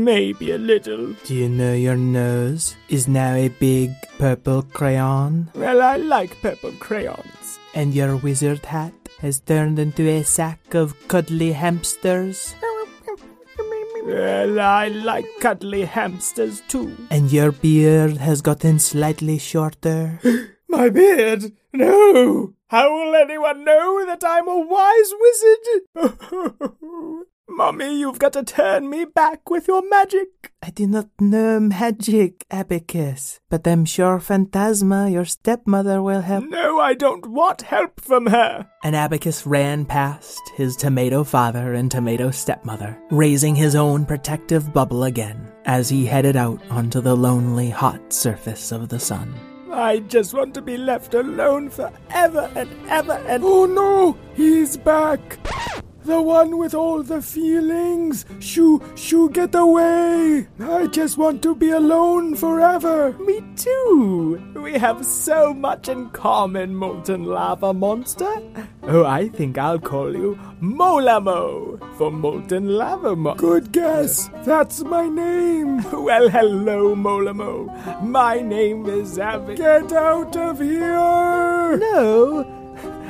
Maybe 0.04 0.50
a 0.50 0.58
little. 0.58 1.12
Do 1.24 1.34
you 1.34 1.48
know 1.48 1.72
your 1.74 1.96
nose 1.96 2.76
is 2.88 3.06
now 3.06 3.34
a 3.34 3.48
big 3.48 3.92
purple 4.18 4.62
crayon? 4.62 5.50
Well, 5.54 5.80
I 5.80 5.96
like 5.96 6.40
purple 6.42 6.72
crayons. 6.80 7.58
And 7.74 7.94
your 7.94 8.16
wizard 8.16 8.64
hat 8.64 8.92
has 9.20 9.40
turned 9.40 9.78
into 9.78 10.08
a 10.08 10.24
sack 10.24 10.74
of 10.74 10.96
cuddly 11.06 11.52
hamsters? 11.52 12.54
Well, 14.04 14.60
I 14.60 14.88
like 14.88 15.26
cuddly 15.40 15.84
hamsters 15.84 16.62
too. 16.68 16.96
And 17.10 17.32
your 17.32 17.52
beard 17.52 18.16
has 18.16 18.42
gotten 18.42 18.80
slightly 18.80 19.38
shorter? 19.38 20.20
My 20.68 20.88
beard? 20.90 21.52
No! 21.72 22.53
How 22.68 22.90
will 22.92 23.14
anyone 23.14 23.64
know 23.64 24.06
that 24.06 24.22
I'm 24.24 24.48
a 24.48 24.58
wise 24.58 25.12
wizard? 25.20 26.16
Mummy, 27.46 27.98
you've 27.98 28.18
got 28.18 28.32
to 28.32 28.42
turn 28.42 28.88
me 28.88 29.04
back 29.04 29.50
with 29.50 29.68
your 29.68 29.86
magic. 29.88 30.52
I 30.62 30.70
do 30.70 30.86
not 30.86 31.08
know 31.20 31.60
magic, 31.60 32.46
Abacus, 32.50 33.38
but 33.50 33.68
I'm 33.68 33.84
sure 33.84 34.18
Phantasma, 34.18 35.10
your 35.10 35.26
stepmother, 35.26 36.02
will 36.02 36.22
help. 36.22 36.46
No, 36.46 36.80
I 36.80 36.94
don't 36.94 37.26
want 37.26 37.62
help 37.62 38.00
from 38.00 38.26
her. 38.26 38.66
And 38.82 38.96
Abacus 38.96 39.46
ran 39.46 39.84
past 39.84 40.40
his 40.56 40.74
tomato 40.74 41.22
father 41.22 41.74
and 41.74 41.90
tomato 41.90 42.30
stepmother, 42.30 42.98
raising 43.10 43.54
his 43.54 43.76
own 43.76 44.06
protective 44.06 44.72
bubble 44.72 45.04
again 45.04 45.52
as 45.66 45.90
he 45.90 46.06
headed 46.06 46.36
out 46.36 46.60
onto 46.70 47.02
the 47.02 47.14
lonely, 47.14 47.68
hot 47.68 48.12
surface 48.12 48.72
of 48.72 48.88
the 48.88 48.98
sun. 48.98 49.34
I 49.74 49.98
just 49.98 50.32
want 50.32 50.54
to 50.54 50.62
be 50.62 50.76
left 50.76 51.14
alone 51.14 51.68
forever 51.68 52.48
and 52.54 52.70
ever 52.88 53.20
and. 53.26 53.42
Oh 53.44 53.66
no! 53.66 54.16
He's 54.34 54.76
back! 54.76 55.38
The 56.04 56.20
one 56.20 56.58
with 56.58 56.74
all 56.74 57.02
the 57.02 57.20
feelings! 57.22 58.26
Shoo, 58.38 58.80
shoo, 58.94 59.30
get 59.30 59.54
away! 59.54 60.46
I 60.60 60.86
just 60.86 61.16
want 61.16 61.42
to 61.42 61.54
be 61.54 61.70
alone 61.70 62.36
forever! 62.36 63.14
Me 63.18 63.42
too! 63.56 64.52
We 64.54 64.74
have 64.74 65.04
so 65.04 65.54
much 65.54 65.88
in 65.88 66.10
common, 66.10 66.76
Molten 66.76 67.24
Lava 67.24 67.72
Monster! 67.72 68.42
Oh, 68.86 69.04
I 69.06 69.28
think 69.28 69.56
I'll 69.56 69.78
call 69.78 70.14
you 70.14 70.38
Molamo 70.60 71.78
for 71.96 72.10
Molten 72.10 72.76
Lava 72.76 73.16
Monster. 73.16 73.46
Good 73.46 73.72
guess! 73.72 74.28
That's 74.44 74.82
my 74.84 75.08
name! 75.08 75.82
Well, 75.92 76.28
hello, 76.28 76.94
Molamo. 76.94 78.02
My 78.02 78.40
name 78.40 78.86
is 78.86 79.18
Avi. 79.18 79.54
Get 79.54 79.90
out 79.92 80.36
of 80.36 80.60
here! 80.60 81.78
No! 81.78 82.44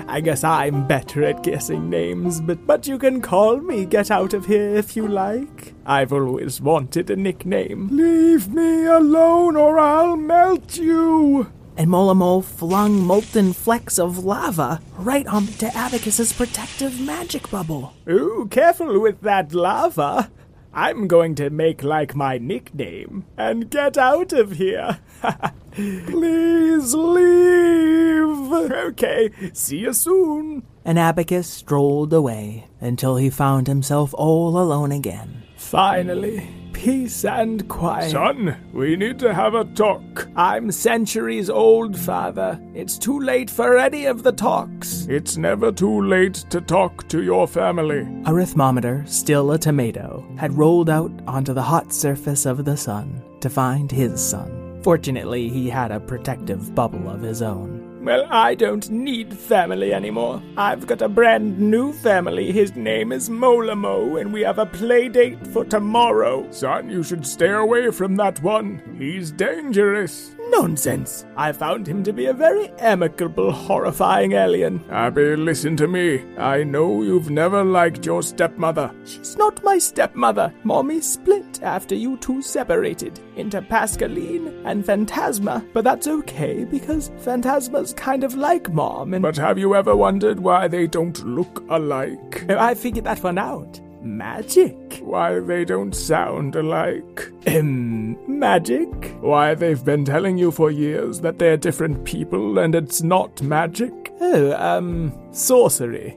I 0.07 0.21
guess 0.21 0.45
I'm 0.45 0.87
better 0.87 1.25
at 1.25 1.43
guessing 1.43 1.91
names, 1.91 2.41
but, 2.41 2.65
but 2.67 2.87
you 2.87 2.97
can 2.97 3.21
call 3.21 3.59
me 3.59 3.85
Get 3.85 4.13
Out 4.13 4.33
of 4.33 4.47
Here 4.47 4.77
if 4.77 4.97
you 4.97 5.09
like. 5.09 5.75
I've 5.85 6.13
always 6.13 6.61
wanted 6.61 7.11
a 7.11 7.17
nickname. 7.17 7.89
Leave 7.91 8.49
me 8.49 8.85
alone 8.85 9.57
or 9.57 9.79
I'll 9.79 10.17
melt 10.17 10.77
you! 10.77 11.51
And 11.77 11.89
Molamo 11.89 12.43
flung 12.43 13.01
molten 13.01 13.53
flecks 13.53 13.99
of 13.99 14.25
lava 14.25 14.81
right 14.97 15.27
onto 15.27 15.67
Abacus's 15.67 16.33
protective 16.33 17.01
magic 17.01 17.51
bubble. 17.51 17.93
Ooh, 18.09 18.47
careful 18.51 19.01
with 19.01 19.21
that 19.23 19.53
lava. 19.53 20.31
I'm 20.73 21.07
going 21.07 21.35
to 21.37 21.51
make 21.51 21.83
like 21.83 22.15
my 22.17 22.39
nickname 22.39 23.25
and 23.37 23.71
get 23.71 23.97
out 23.97 24.33
of 24.33 24.53
here. 24.53 24.99
Please 25.73 26.95
leave. 26.95 28.53
Okay, 28.53 29.31
see 29.53 29.79
you 29.79 29.93
soon. 29.93 30.63
And 30.85 30.99
Abacus 30.99 31.49
strolled 31.49 32.13
away 32.13 32.67
until 32.81 33.17
he 33.17 33.31
found 33.31 33.67
himself 33.67 34.15
all 34.15 34.59
alone 34.59 34.93
again. 34.93 35.43
Finally, 35.57 36.49
peace 36.85 37.25
and 37.25 37.67
quiet. 37.67 38.11
Son, 38.11 38.55
we 38.75 38.95
need 38.95 39.19
to 39.19 39.33
have 39.33 39.55
a 39.55 39.65
talk. 39.65 40.29
I'm 40.37 40.71
centuries 40.71 41.49
old, 41.49 41.99
father. 41.99 42.61
It's 42.75 42.99
too 42.99 43.21
late 43.21 43.49
for 43.49 43.79
any 43.79 44.05
of 44.05 44.23
the 44.23 44.33
talks. 44.33 45.07
It's 45.09 45.39
never 45.39 45.73
too 45.73 46.03
late 46.03 46.35
to 46.51 46.61
talk 46.61 47.09
to 47.09 47.23
your 47.23 47.49
family. 47.49 48.07
Arithmometer, 48.27 49.03
still 49.07 49.53
a 49.53 49.59
tomato, 49.59 50.23
had 50.37 50.53
rolled 50.53 50.91
out 50.91 51.11
onto 51.27 51.55
the 51.55 51.63
hot 51.63 51.91
surface 51.91 52.45
of 52.45 52.67
the 52.67 52.77
sun 52.77 53.23
to 53.41 53.49
find 53.49 53.91
his 53.91 54.23
son. 54.23 54.79
Fortunately, 54.83 55.49
he 55.49 55.71
had 55.71 55.91
a 55.91 56.01
protective 56.01 56.75
bubble 56.75 57.09
of 57.09 57.23
his 57.23 57.41
own. 57.41 57.84
Well, 58.05 58.27
I 58.31 58.55
don't 58.55 58.91
need 58.91 59.33
family 59.33 59.95
anymore. 59.95 60.43
I've 60.59 60.87
got 60.87 61.01
a 61.01 61.09
brand 61.09 61.59
new 61.59 61.95
family. 61.95 62.53
His 62.53 62.77
name 62.77 63.13
is 63.13 63.31
Molamo, 63.31 64.21
and 64.21 64.31
we 64.31 64.43
have 64.43 64.59
a 64.59 64.67
play 64.67 65.09
date 65.09 65.47
for 65.47 65.65
tomorrow. 65.65 66.47
Son, 66.51 66.91
you 66.91 67.03
should 67.03 67.27
stay 67.27 67.49
away 67.49 67.91
from 67.91 68.17
that 68.17 68.43
one. 68.43 68.83
He's 68.99 69.31
dangerous. 69.31 70.37
Nonsense. 70.57 71.27
I 71.37 71.53
found 71.53 71.87
him 71.87 72.03
to 72.05 72.13
be 72.13 72.27
a 72.27 72.33
very 72.33 72.69
amicable, 72.79 73.51
horrifying 73.51 74.33
alien. 74.33 74.85
Abby, 74.91 75.37
listen 75.37 75.77
to 75.79 75.89
me. 75.89 76.23
I 76.37 76.63
know 76.63 77.03
you've 77.03 77.31
never 77.31 77.65
liked 77.65 78.07
your 78.07 78.23
stepmother. 78.23 78.95
She's 79.05 79.37
not 79.37 79.63
my 79.65 79.79
stepmother. 79.79 80.55
Mommy 80.63 81.01
split 81.01 81.63
after 81.63 81.95
you 81.95 82.17
two 82.19 82.41
separated 82.41 83.19
into 83.37 83.61
Pascaline 83.63 84.63
and 84.65 84.87
Phantasma. 84.87 85.65
But 85.73 85.85
that's 85.85 86.07
okay 86.07 86.65
because 86.65 87.11
Phantasma's 87.19 87.93
kind 87.93 88.23
of 88.23 88.35
like 88.35 88.71
Mom. 88.73 89.13
And 89.15 89.23
but 89.23 89.37
have 89.37 89.59
you 89.59 89.75
ever 89.75 89.97
wondered 89.97 90.39
why 90.39 90.69
they 90.69 90.87
don't 90.87 91.25
look 91.27 91.65
alike? 91.69 92.49
I 92.51 92.75
figured 92.75 93.05
that 93.07 93.23
one 93.23 93.39
out. 93.39 93.81
Magic. 94.03 95.01
Why 95.03 95.41
they 95.41 95.65
don't 95.65 95.95
sound 95.95 96.57
alike. 96.57 97.31
Um, 97.47 97.94
magic? 98.29 98.89
Why 99.21 99.55
they've 99.55 99.85
been 99.85 100.05
telling 100.05 100.39
you 100.39 100.51
for 100.51 100.71
years 100.71 101.21
that 101.21 101.39
they're 101.39 101.57
different 101.57 102.05
people 102.05 102.59
and 102.59 102.75
it's 102.75 103.03
not 103.03 103.43
magic. 103.43 103.93
Oh, 104.21 104.53
um, 104.55 105.13
sorcery. 105.33 106.17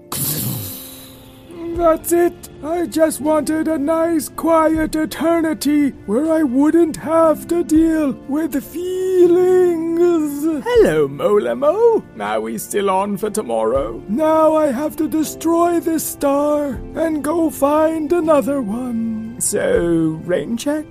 That's 1.78 2.12
it. 2.12 2.50
I 2.64 2.88
just 2.88 3.22
wanted 3.22 3.68
a 3.68 3.78
nice, 3.78 4.30
quiet 4.30 4.96
eternity 4.96 5.90
where 6.08 6.32
I 6.32 6.42
wouldn't 6.42 6.98
have 6.98 7.48
to 7.50 7.64
deal 7.64 8.14
with 8.28 8.64
feelings. 8.64 10.44
Hello, 10.66 11.08
Molamo. 11.08 12.04
Are 12.20 12.42
we 12.42 12.58
still 12.58 12.90
on 12.90 13.16
for 13.16 13.30
tomorrow? 13.30 14.04
Now 14.08 14.56
I 14.56 14.72
have 14.72 14.96
to 14.96 15.08
destroy 15.08 15.80
this 15.80 16.04
star 16.04 16.80
and 16.96 17.24
go 17.24 17.52
find 17.52 18.12
another 18.12 18.60
one. 18.60 19.40
So, 19.40 20.20
rain 20.26 20.58
check? 20.58 20.88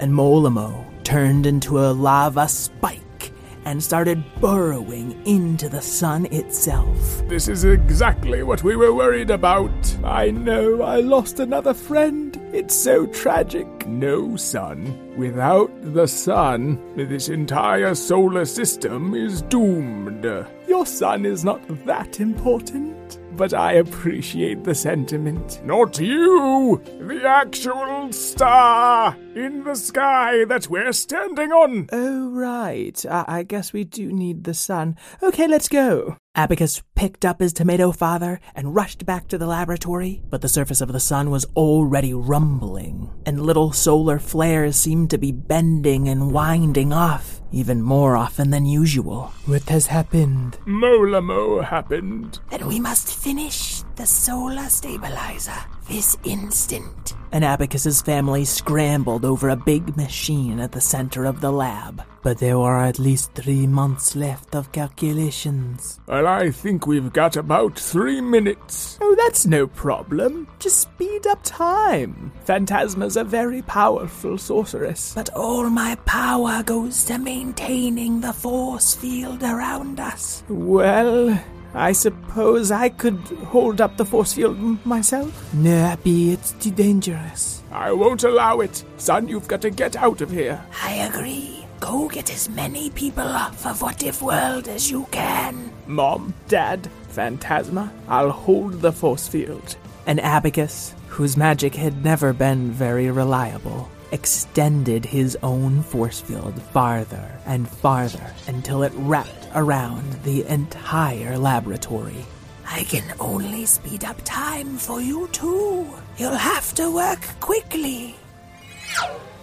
And 0.00 0.12
Molamo 0.12 0.84
turned 1.02 1.46
into 1.46 1.78
a 1.78 1.92
lava 1.92 2.48
spike 2.48 3.32
and 3.64 3.82
started 3.82 4.22
burrowing 4.40 5.20
into 5.26 5.68
the 5.68 5.82
sun 5.82 6.26
itself. 6.26 7.22
This 7.28 7.48
is 7.48 7.64
exactly 7.64 8.42
what 8.42 8.62
we 8.62 8.76
were 8.76 8.94
worried 8.94 9.30
about. 9.30 9.70
I 10.04 10.30
know 10.30 10.82
I 10.82 11.00
lost 11.00 11.40
another 11.40 11.74
friend. 11.74 12.34
It's 12.52 12.74
so 12.74 13.06
tragic. 13.06 13.66
No 13.86 14.36
sun. 14.36 15.16
Without 15.16 15.70
the 15.82 16.06
sun, 16.06 16.80
this 16.96 17.28
entire 17.28 17.94
solar 17.94 18.44
system 18.44 19.14
is 19.14 19.42
doomed. 19.42 20.24
Your 20.66 20.86
sun 20.86 21.26
is 21.26 21.44
not 21.44 21.60
that 21.84 22.20
important, 22.20 23.18
but 23.38 23.54
I 23.54 23.74
appreciate 23.74 24.64
the 24.64 24.74
sentiment. 24.74 25.64
Not 25.64 26.00
you! 26.00 26.82
The 26.98 27.22
actual 27.24 28.12
star 28.12 29.16
in 29.36 29.62
the 29.62 29.76
sky 29.76 30.44
that 30.46 30.68
we're 30.68 30.92
standing 30.92 31.52
on! 31.52 31.88
Oh, 31.92 32.30
right. 32.30 33.02
I, 33.08 33.24
I 33.28 33.42
guess 33.44 33.72
we 33.72 33.84
do 33.84 34.12
need 34.12 34.42
the 34.42 34.54
sun. 34.54 34.96
Okay, 35.22 35.46
let's 35.46 35.68
go. 35.68 36.16
Abacus 36.38 36.84
picked 36.94 37.24
up 37.24 37.40
his 37.40 37.52
tomato 37.52 37.90
father 37.90 38.38
and 38.54 38.72
rushed 38.72 39.04
back 39.04 39.26
to 39.26 39.38
the 39.38 39.46
laboratory, 39.48 40.22
but 40.30 40.40
the 40.40 40.48
surface 40.48 40.80
of 40.80 40.92
the 40.92 41.00
sun 41.00 41.30
was 41.30 41.44
already 41.56 42.14
rumbling, 42.14 43.10
and 43.26 43.40
little 43.40 43.72
solar 43.72 44.20
flares 44.20 44.76
seemed 44.76 45.10
to 45.10 45.18
be 45.18 45.32
bending 45.32 46.08
and 46.08 46.30
winding 46.30 46.92
off, 46.92 47.40
even 47.50 47.82
more 47.82 48.16
often 48.16 48.50
than 48.50 48.66
usual. 48.66 49.32
What 49.46 49.68
has 49.68 49.88
happened? 49.88 50.58
Molamo 50.64 51.64
happened. 51.64 52.38
Then 52.50 52.68
we 52.68 52.78
must 52.78 53.20
finish 53.20 53.82
the 53.96 54.06
solar 54.06 54.68
stabilizer 54.68 55.58
this 55.88 56.16
instant. 56.22 57.14
And 57.32 57.44
Abacus's 57.44 58.00
family 58.00 58.44
scrambled 58.44 59.24
over 59.24 59.48
a 59.48 59.56
big 59.56 59.96
machine 59.96 60.60
at 60.60 60.72
the 60.72 60.80
center 60.80 61.24
of 61.24 61.40
the 61.40 61.50
lab. 61.50 62.02
But 62.28 62.40
there 62.40 62.58
are 62.58 62.84
at 62.84 62.98
least 62.98 63.32
three 63.32 63.66
months 63.66 64.14
left 64.14 64.54
of 64.54 64.70
calculations. 64.70 65.98
Well, 66.06 66.26
I 66.26 66.50
think 66.50 66.86
we've 66.86 67.10
got 67.10 67.36
about 67.36 67.78
three 67.78 68.20
minutes. 68.20 68.98
Oh, 69.00 69.14
that's 69.16 69.46
no 69.46 69.66
problem. 69.66 70.46
Just 70.58 70.80
speed 70.80 71.26
up 71.26 71.40
time. 71.42 72.30
Phantasma's 72.44 73.16
a 73.16 73.24
very 73.24 73.62
powerful 73.62 74.36
sorceress. 74.36 75.14
But 75.14 75.30
all 75.34 75.70
my 75.70 75.94
power 76.04 76.62
goes 76.62 77.06
to 77.06 77.16
maintaining 77.16 78.20
the 78.20 78.34
force 78.34 78.94
field 78.94 79.42
around 79.42 79.98
us. 79.98 80.44
Well, 80.50 81.42
I 81.72 81.92
suppose 81.92 82.70
I 82.70 82.90
could 82.90 83.20
hold 83.46 83.80
up 83.80 83.96
the 83.96 84.04
force 84.04 84.34
field 84.34 84.84
myself? 84.84 85.54
No, 85.54 85.74
Abby, 85.74 86.32
it's 86.32 86.52
too 86.52 86.72
dangerous. 86.72 87.62
I 87.72 87.90
won't 87.92 88.24
allow 88.24 88.60
it. 88.60 88.84
Son, 88.98 89.28
you've 89.28 89.48
got 89.48 89.62
to 89.62 89.70
get 89.70 89.96
out 89.96 90.20
of 90.20 90.30
here. 90.30 90.62
I 90.82 90.92
agree. 90.92 91.57
Go 91.80 92.08
get 92.08 92.32
as 92.32 92.48
many 92.48 92.90
people 92.90 93.26
off 93.26 93.64
of 93.64 93.80
What 93.82 94.02
If 94.02 94.20
World 94.20 94.68
as 94.68 94.90
you 94.90 95.06
can. 95.12 95.72
Mom, 95.86 96.34
Dad, 96.48 96.90
Phantasma, 97.08 97.92
I'll 98.08 98.30
hold 98.30 98.80
the 98.80 98.92
force 98.92 99.28
field. 99.28 99.76
An 100.06 100.18
Abacus, 100.18 100.94
whose 101.06 101.36
magic 101.36 101.74
had 101.74 102.04
never 102.04 102.32
been 102.32 102.70
very 102.72 103.10
reliable, 103.10 103.88
extended 104.10 105.04
his 105.04 105.38
own 105.42 105.82
force 105.82 106.20
field 106.20 106.60
farther 106.72 107.30
and 107.46 107.68
farther 107.68 108.34
until 108.48 108.82
it 108.82 108.92
wrapped 108.96 109.48
around 109.54 110.12
the 110.24 110.44
entire 110.46 111.38
laboratory. 111.38 112.24
I 112.66 112.84
can 112.84 113.04
only 113.20 113.66
speed 113.66 114.04
up 114.04 114.20
time 114.24 114.76
for 114.78 115.00
you 115.00 115.28
two. 115.28 115.86
You'll 116.16 116.34
have 116.34 116.74
to 116.74 116.90
work 116.90 117.20
quickly. 117.40 118.16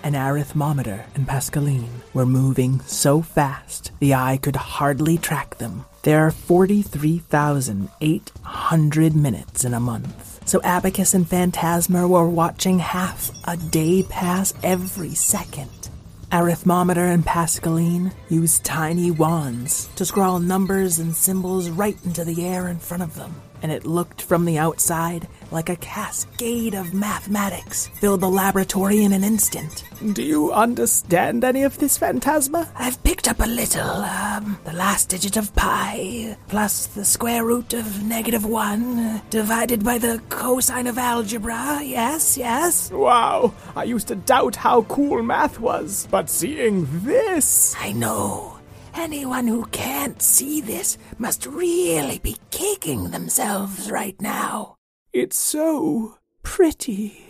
An 0.06 0.14
Arithmometer 0.14 1.06
and 1.16 1.28
Pascaline 1.28 2.04
were 2.14 2.28
moving 2.28 2.80
so 2.82 3.24
fast 3.24 3.90
the 4.00 4.14
eye 4.14 4.38
could 4.40 4.56
hardly 4.56 5.18
track 5.18 5.58
them. 5.58 5.84
There 6.04 6.28
are 6.28 6.30
43,800 6.30 9.16
minutes 9.16 9.66
in 9.66 9.74
a 9.74 9.80
month. 9.80 10.48
So 10.48 10.62
Abacus 10.64 11.16
and 11.16 11.28
Phantasma 11.28 12.08
were 12.08 12.30
watching 12.30 12.78
half 12.78 13.32
a 13.46 13.58
day 13.58 14.04
pass 14.04 14.54
every 14.62 15.16
second. 15.16 15.90
Arithmometer 16.32 17.06
and 17.06 17.26
Pascaline 17.26 18.14
used 18.30 18.64
tiny 18.64 19.10
wands 19.10 19.88
to 19.96 20.06
scrawl 20.06 20.38
numbers 20.38 21.00
and 21.00 21.16
symbols 21.16 21.72
right 21.72 21.98
into 22.06 22.24
the 22.24 22.46
air 22.46 22.68
in 22.68 22.78
front 22.78 23.02
of 23.02 23.16
them, 23.16 23.34
and 23.66 23.72
it 23.72 23.84
looked 23.84 24.22
from 24.22 24.46
the 24.46 24.60
outside 24.60 25.28
like 25.50 25.70
a 25.70 25.76
cascade 25.78 26.76
of 26.76 26.94
mathematics 26.94 27.88
filled 27.96 28.22
the 28.22 28.30
laboratory 28.30 29.04
in 29.04 29.12
an 29.12 29.24
instant. 29.24 29.84
Do 30.14 30.22
you 30.22 30.54
understand 30.54 31.44
any 31.44 31.64
of 31.64 31.80
this, 31.80 31.98
Phantasma? 31.98 32.70
I've 32.76 33.04
picked 33.04 33.28
up 33.28 33.40
a 33.40 33.48
little. 33.48 33.82
Um, 33.82 34.60
the 34.66 34.74
last 34.74 35.10
digit 35.10 35.36
of 35.36 35.56
pi 35.56 36.38
plus 36.48 36.86
the 36.86 37.04
square 37.04 37.44
root 37.44 37.74
of 37.74 38.04
negative 38.04 38.46
one 38.46 39.20
divided 39.32 39.84
by 39.84 39.98
the 39.98 40.22
cosine 40.30 40.86
of 40.86 41.00
algebra. 41.00 41.82
Yes, 41.82 42.38
yes. 42.38 42.92
Wow, 42.92 43.56
I 43.76 43.86
used 43.86 44.10
to 44.10 44.16
doubt 44.16 44.58
how 44.58 44.84
cool 44.84 45.24
math 45.24 45.60
was, 45.60 46.08
but 46.12 46.30
seeing 46.30 46.86
this. 47.04 47.76
I 47.80 47.94
know. 47.94 48.55
Anyone 48.96 49.46
who 49.48 49.66
can't 49.68 50.22
see 50.22 50.62
this 50.62 50.98
must 51.18 51.46
really 51.46 52.20
be 52.20 52.38
kicking 52.50 53.12
themselves 53.12 53.92
right 53.92 54.20
now. 54.22 54.78
It's 55.12 55.38
so 55.38 56.18
pretty. 56.44 57.22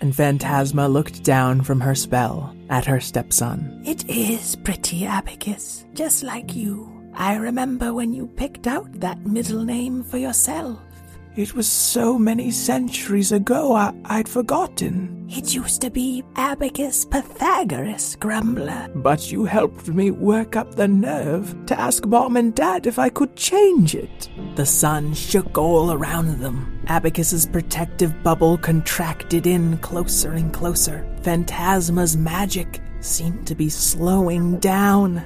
And 0.00 0.14
Phantasma 0.14 0.88
looked 0.88 1.22
down 1.22 1.62
from 1.62 1.80
her 1.80 1.94
spell 1.94 2.54
at 2.68 2.84
her 2.86 3.00
stepson. 3.00 3.80
It 3.86 4.08
is 4.08 4.56
pretty, 4.56 5.06
Abacus, 5.06 5.84
just 5.94 6.24
like 6.24 6.54
you. 6.54 6.90
I 7.14 7.36
remember 7.36 7.94
when 7.94 8.12
you 8.12 8.26
picked 8.26 8.66
out 8.66 8.92
that 9.00 9.24
middle 9.24 9.64
name 9.64 10.02
for 10.02 10.18
yourself. 10.18 10.80
It 11.36 11.52
was 11.52 11.66
so 11.66 12.16
many 12.16 12.52
centuries 12.52 13.32
ago, 13.32 13.74
I- 13.74 13.92
would 14.08 14.28
forgotten. 14.28 15.26
It 15.28 15.52
used 15.52 15.80
to 15.80 15.90
be 15.90 16.22
Abacus 16.36 17.04
Pythagoras, 17.04 18.14
Grumbler. 18.20 18.88
But 18.94 19.32
you 19.32 19.44
helped 19.44 19.88
me 19.88 20.12
work 20.12 20.54
up 20.54 20.76
the 20.76 20.86
nerve 20.86 21.56
to 21.66 21.80
ask 21.80 22.06
Mom 22.06 22.36
and 22.36 22.54
Dad 22.54 22.86
if 22.86 23.00
I 23.00 23.08
could 23.08 23.34
change 23.34 23.96
it. 23.96 24.28
The 24.54 24.64
sun 24.64 25.12
shook 25.12 25.58
all 25.58 25.90
around 25.92 26.38
them. 26.38 26.80
Abacus's 26.86 27.46
protective 27.46 28.22
bubble 28.22 28.56
contracted 28.56 29.48
in 29.48 29.78
closer 29.78 30.34
and 30.34 30.52
closer. 30.52 31.04
Phantasma's 31.22 32.16
magic 32.16 32.80
seemed 33.00 33.44
to 33.48 33.56
be 33.56 33.68
slowing 33.68 34.60
down. 34.60 35.24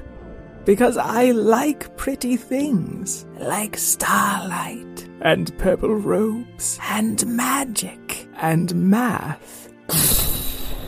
Because 0.64 0.97
I 0.97 1.33
like 1.33 1.94
pretty 1.99 2.37
things, 2.37 3.27
like 3.38 3.77
starlight 3.77 4.88
and 5.22 5.57
purple 5.59 5.94
robes 5.94 6.78
and 6.88 7.26
magic 7.26 8.28
and 8.37 8.74
math. 8.74 9.68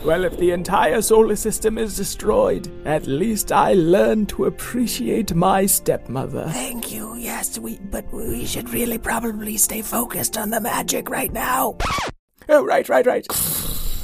Well, 0.03 0.23
if 0.23 0.35
the 0.37 0.49
entire 0.49 1.01
solar 1.03 1.35
system 1.35 1.77
is 1.77 1.95
destroyed, 1.95 2.71
at 2.87 3.05
least 3.05 3.51
I 3.51 3.73
learned 3.73 4.29
to 4.29 4.45
appreciate 4.45 5.35
my 5.35 5.67
stepmother. 5.67 6.45
Thank 6.49 6.91
you. 6.91 7.15
Yes, 7.15 7.59
we 7.59 7.77
but 7.77 8.11
we 8.11 8.45
should 8.47 8.71
really 8.71 8.97
probably 8.97 9.57
stay 9.57 9.83
focused 9.83 10.37
on 10.37 10.49
the 10.49 10.59
magic 10.59 11.07
right 11.07 11.31
now. 11.31 11.77
Oh, 12.49 12.65
right, 12.65 12.89
right, 12.89 13.05
right. 13.05 13.27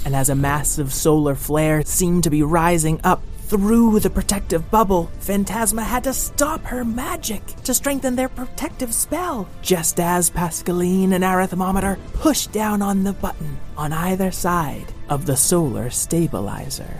And 0.06 0.16
as 0.16 0.30
a 0.30 0.36
massive 0.36 0.94
solar 0.94 1.34
flare 1.34 1.82
seemed 1.84 2.24
to 2.26 2.30
be 2.30 2.44
rising 2.44 3.02
up 3.04 3.24
through 3.48 4.02
the 4.02 4.10
protective 4.10 4.70
bubble, 4.70 5.10
Phantasma 5.20 5.82
had 5.82 6.04
to 6.04 6.14
stop 6.14 6.62
her 6.66 6.84
magic 6.84 7.46
to 7.64 7.74
strengthen 7.74 8.14
their 8.18 8.28
protective 8.28 8.94
spell, 8.94 9.48
just 9.62 10.02
as 10.02 10.30
Pascaline 10.30 11.14
and 11.14 11.24
Arithmometer 11.24 11.98
pushed 12.14 12.52
down 12.52 12.82
on 12.82 13.06
the 13.06 13.14
button 13.14 13.58
on 13.78 13.94
either 13.94 14.32
side 14.32 14.94
of 15.08 15.26
the 15.26 15.38
solar 15.38 15.90
stabilizer. 15.90 17.00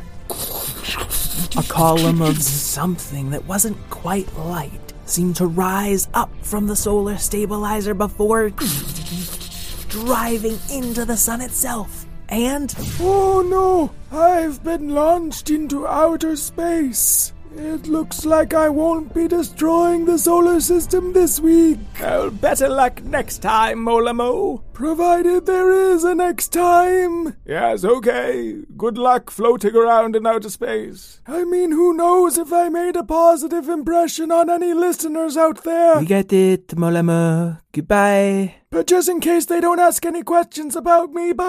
A 1.58 1.64
column 1.68 2.22
of 2.22 2.42
something 2.42 3.30
that 3.32 3.46
wasn't 3.46 3.78
quite 3.90 4.34
light 4.38 4.94
seemed 5.06 5.36
to 5.36 5.48
rise 5.48 6.08
up 6.14 6.32
from 6.44 6.68
the 6.68 6.78
solar 6.78 7.18
stabilizer 7.18 7.94
before 7.94 8.52
driving 9.90 10.58
into 10.72 11.04
the 11.04 11.18
sun 11.18 11.42
itself. 11.42 12.07
And 12.30 12.76
Oh 13.00 13.42
no, 13.42 13.92
I've 14.12 14.64
been 14.64 14.90
launched 14.90 15.50
into 15.50 15.88
outer 15.88 16.36
space. 16.36 17.32
It 17.56 17.88
looks 17.88 18.26
like 18.26 18.54
I 18.54 18.70
won't 18.70 19.14
be 19.14 19.28
destroying 19.28 20.06
the 20.06 20.18
solar 20.20 20.60
system 20.60 21.14
this 21.14 21.40
week. 21.40 21.80
Well, 22.00 22.30
better 22.30 22.70
luck 22.70 23.02
next 23.04 23.40
time, 23.40 23.80
Molamo. 23.80 24.62
Provided 24.74 25.46
there 25.48 25.72
is 25.72 26.04
a 26.04 26.14
next 26.14 26.50
time. 26.50 27.36
Yes, 27.46 27.84
okay. 27.84 28.58
Good 28.78 28.98
luck 28.98 29.32
floating 29.32 29.76
around 29.76 30.16
in 30.16 30.28
outer 30.28 30.50
space. 30.52 31.20
I 31.26 31.46
mean, 31.46 31.72
who 31.72 31.94
knows 31.96 32.38
if 32.38 32.54
I 32.54 32.70
made 32.70 32.96
a 32.96 33.04
positive 33.04 33.70
impression 33.70 34.32
on 34.32 34.50
any 34.52 34.74
listeners 34.74 35.36
out 35.36 35.64
there. 35.64 36.00
we 36.00 36.06
get 36.06 36.32
it, 36.32 36.68
Molamo. 36.76 37.60
Goodbye. 37.72 38.56
But 38.70 38.86
just 38.88 39.10
in 39.10 39.20
case 39.20 39.46
they 39.46 39.60
don't 39.62 39.80
ask 39.80 40.06
any 40.06 40.22
questions 40.24 40.76
about 40.76 41.12
me, 41.12 41.34
bye. 41.34 41.46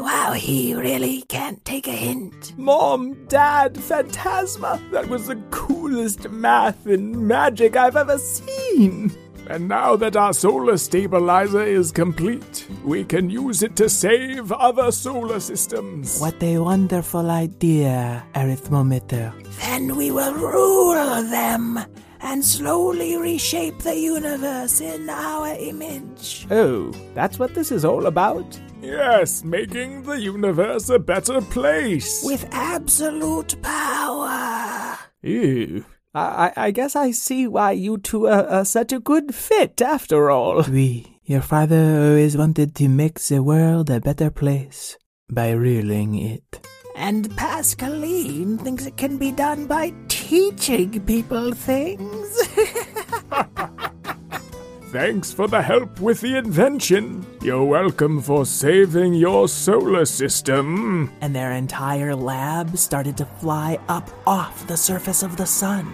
Wow, 0.00 0.32
he 0.32 0.74
really 0.74 1.22
can't 1.28 1.62
take 1.66 1.86
a 1.86 1.92
hint. 1.92 2.56
Mom, 2.56 3.26
Dad, 3.26 3.76
Phantasma. 3.76 4.80
That 4.92 5.08
was 5.08 5.26
the 5.26 5.36
coolest 5.50 6.30
math 6.30 6.86
and 6.86 7.28
magic 7.28 7.76
I've 7.76 7.96
ever 7.96 8.16
seen. 8.16 9.12
And 9.46 9.68
now 9.68 9.96
that 9.96 10.16
our 10.16 10.32
solar 10.32 10.78
stabilizer 10.78 11.62
is 11.62 11.92
complete, 11.92 12.66
we 12.82 13.04
can 13.04 13.28
use 13.28 13.62
it 13.62 13.76
to 13.76 13.90
save 13.90 14.50
other 14.52 14.90
solar 14.90 15.38
systems. 15.38 16.18
What 16.18 16.42
a 16.42 16.58
wonderful 16.58 17.30
idea, 17.30 18.24
Arithmometer. 18.34 19.34
Then 19.60 19.96
we 19.96 20.10
will 20.10 20.32
rule 20.34 21.22
them 21.24 21.78
and 22.20 22.42
slowly 22.44 23.16
reshape 23.16 23.78
the 23.80 23.96
universe 23.98 24.80
in 24.80 25.10
our 25.10 25.48
image. 25.48 26.46
Oh, 26.50 26.90
that's 27.14 27.38
what 27.38 27.54
this 27.54 27.70
is 27.70 27.84
all 27.84 28.06
about? 28.06 28.58
Yes, 28.82 29.44
making 29.44 30.02
the 30.04 30.18
universe 30.20 30.88
a 30.88 30.98
better 30.98 31.40
place. 31.40 32.22
With 32.24 32.48
absolute 32.50 33.60
power. 33.62 34.98
Ew. 35.22 35.84
I, 36.14 36.52
I 36.56 36.66
I 36.66 36.70
guess 36.70 36.96
I 36.96 37.10
see 37.10 37.46
why 37.46 37.72
you 37.72 37.98
two 37.98 38.26
are, 38.26 38.46
are 38.46 38.64
such 38.64 38.92
a 38.92 39.00
good 39.00 39.34
fit 39.34 39.82
after 39.82 40.30
all. 40.30 40.62
We, 40.62 41.18
your 41.24 41.42
father 41.42 42.00
always 42.00 42.36
wanted 42.36 42.74
to 42.76 42.88
make 42.88 43.20
the 43.20 43.42
world 43.42 43.90
a 43.90 44.00
better 44.00 44.30
place 44.30 44.96
by 45.30 45.50
ruling 45.50 46.14
it. 46.14 46.66
And 46.96 47.30
Pascaline 47.36 48.58
thinks 48.58 48.86
it 48.86 48.96
can 48.96 49.16
be 49.16 49.30
done 49.30 49.66
by 49.66 49.92
teaching 50.08 51.00
people 51.06 51.52
things. 51.52 52.48
Thanks 54.90 55.32
for 55.32 55.46
the 55.46 55.62
help 55.62 56.00
with 56.00 56.20
the 56.20 56.36
invention. 56.36 57.24
You're 57.42 57.64
welcome 57.64 58.20
for 58.20 58.44
saving 58.44 59.14
your 59.14 59.46
solar 59.48 60.04
system. 60.04 61.12
and 61.20 61.34
their 61.34 61.52
entire 61.52 62.16
lab 62.16 62.76
started 62.76 63.16
to 63.18 63.24
fly 63.24 63.78
up 63.88 64.10
off 64.26 64.66
the 64.66 64.76
surface 64.76 65.22
of 65.22 65.36
the 65.36 65.46
sun. 65.46 65.86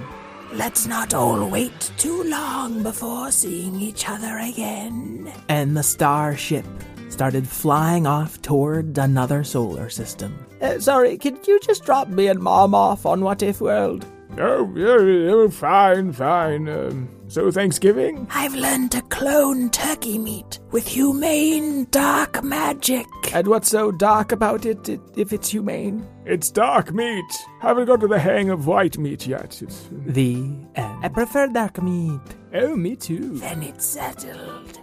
Let's 0.55 0.87
not 0.87 1.13
all 1.13 1.51
wait 1.51 1.91
too 1.99 2.23
long 2.25 2.83
before 2.83 3.31
seeing 3.33 3.79
each 3.79 4.09
other 4.09 4.39
again. 4.39 5.31
And 5.51 5.77
the 5.77 5.83
starship 5.83 6.65
started 7.11 7.47
flying 7.47 8.07
off 8.07 8.41
toward 8.41 8.97
another 8.97 9.45
solar 9.45 9.91
system. 9.91 10.39
Uh, 10.63 10.79
sorry, 10.79 11.19
could 11.19 11.47
you 11.47 11.61
just 11.61 11.85
drop 11.85 12.09
me 12.09 12.29
and 12.29 12.41
Mom 12.41 12.75
off 12.75 13.05
on 13.05 13.21
What 13.21 13.43
If 13.43 13.61
World? 13.61 14.07
Oh, 14.39 14.71
yeah, 14.77 15.31
oh, 15.33 15.49
fine, 15.49 16.13
fine. 16.13 16.69
Um, 16.69 17.09
so 17.29 17.51
Thanksgiving? 17.51 18.27
I've 18.31 18.55
learned 18.55 18.93
to 18.93 19.01
clone 19.03 19.71
turkey 19.71 20.19
meat 20.19 20.59
with 20.73 20.87
humane 20.87 21.87
dark 21.91 22.45
magic. 22.45 23.07
And 23.35 23.47
what's 23.49 23.71
so 23.71 23.91
dark 23.91 24.33
about 24.33 24.67
it, 24.67 24.89
i- 24.91 24.99
if 25.17 25.33
it's 25.33 25.49
humane? 25.49 26.07
It's 26.27 26.51
dark 26.51 26.93
meat. 26.93 27.25
Haven't 27.61 27.87
got 27.87 28.01
to 28.01 28.09
the 28.09 28.19
hang 28.19 28.51
of 28.51 28.67
white 28.67 28.99
meat 28.99 29.27
yet. 29.27 29.63
It's... 29.63 29.89
The 29.91 30.35
end. 30.75 31.05
I 31.05 31.09
prefer 31.09 31.47
dark 31.49 31.83
meat. 31.83 32.21
Oh, 32.55 32.77
me 32.77 32.95
too. 32.95 33.39
Then 33.39 33.63
it's 33.63 33.87
settled. 33.87 34.79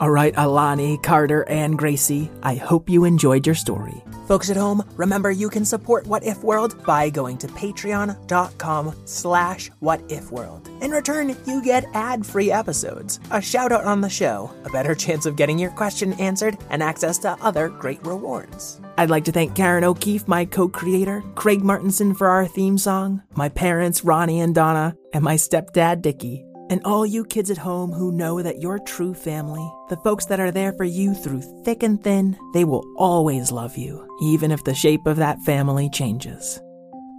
All 0.00 0.10
right, 0.12 0.32
Alani, 0.36 0.96
Carter, 0.98 1.42
and 1.48 1.76
Gracie, 1.76 2.30
I 2.44 2.54
hope 2.54 2.88
you 2.88 3.04
enjoyed 3.04 3.46
your 3.46 3.56
story. 3.56 4.04
Folks 4.28 4.50
at 4.50 4.58
home, 4.58 4.86
remember 4.96 5.30
you 5.30 5.48
can 5.48 5.64
support 5.64 6.06
What 6.06 6.22
If 6.22 6.44
World 6.44 6.84
by 6.84 7.08
going 7.08 7.38
to 7.38 7.46
patreon.com 7.46 8.94
slash 9.06 9.70
whatifworld. 9.82 10.68
In 10.82 10.90
return, 10.90 11.34
you 11.46 11.62
get 11.62 11.86
ad-free 11.94 12.52
episodes, 12.52 13.20
a 13.30 13.40
shout-out 13.40 13.86
on 13.86 14.02
the 14.02 14.10
show, 14.10 14.52
a 14.66 14.70
better 14.70 14.94
chance 14.94 15.24
of 15.24 15.36
getting 15.36 15.58
your 15.58 15.70
question 15.70 16.12
answered, 16.14 16.58
and 16.68 16.82
access 16.82 17.16
to 17.18 17.38
other 17.40 17.70
great 17.70 18.04
rewards. 18.04 18.82
I'd 18.98 19.08
like 19.08 19.24
to 19.24 19.32
thank 19.32 19.56
Karen 19.56 19.84
O'Keeffe, 19.84 20.28
my 20.28 20.44
co-creator, 20.44 21.24
Craig 21.34 21.62
Martinson 21.62 22.14
for 22.14 22.28
our 22.28 22.46
theme 22.46 22.76
song, 22.76 23.22
my 23.34 23.48
parents, 23.48 24.04
Ronnie 24.04 24.42
and 24.42 24.54
Donna, 24.54 24.94
and 25.14 25.24
my 25.24 25.36
stepdad, 25.36 26.02
Dickie. 26.02 26.44
And 26.70 26.82
all 26.84 27.06
you 27.06 27.24
kids 27.24 27.50
at 27.50 27.58
home 27.58 27.92
who 27.92 28.12
know 28.12 28.42
that 28.42 28.60
your 28.60 28.78
true 28.78 29.14
family, 29.14 29.66
the 29.88 29.96
folks 29.96 30.26
that 30.26 30.40
are 30.40 30.50
there 30.50 30.72
for 30.72 30.84
you 30.84 31.14
through 31.14 31.40
thick 31.64 31.82
and 31.82 32.02
thin, 32.02 32.36
they 32.52 32.64
will 32.64 32.84
always 32.96 33.50
love 33.50 33.76
you, 33.76 34.06
even 34.20 34.50
if 34.50 34.64
the 34.64 34.74
shape 34.74 35.06
of 35.06 35.16
that 35.16 35.40
family 35.42 35.88
changes. 35.88 36.60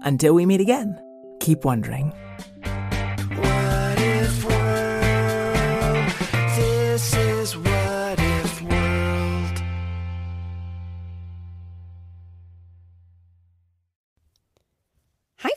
Until 0.03 0.33
we 0.33 0.45
meet 0.45 0.61
again, 0.61 0.99
keep 1.39 1.65
wondering. 1.65 2.13